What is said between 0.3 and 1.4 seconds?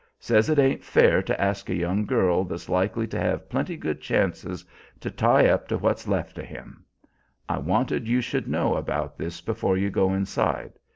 it ain't fair to